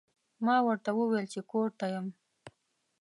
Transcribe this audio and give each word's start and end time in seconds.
ما 0.45 0.57
ورته 0.67 0.89
وویل 0.93 1.25
چې 1.33 1.39
کور 1.51 1.67
ته 1.79 1.85
یم. 1.93 2.07